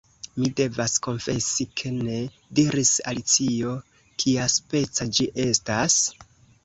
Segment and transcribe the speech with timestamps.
[0.35, 2.17] "Mi devas konfesi ke ne,"
[2.61, 3.75] diris Alicio.
[4.25, 5.99] "Kiaspeca ĝi estas?"